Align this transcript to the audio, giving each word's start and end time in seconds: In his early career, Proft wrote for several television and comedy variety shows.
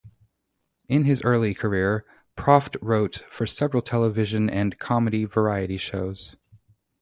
In 0.89 1.03
his 1.03 1.21
early 1.21 1.53
career, 1.53 2.05
Proft 2.35 2.75
wrote 2.81 3.17
for 3.29 3.45
several 3.45 3.83
television 3.83 4.49
and 4.49 4.79
comedy 4.79 5.25
variety 5.25 5.77
shows. 5.77 6.37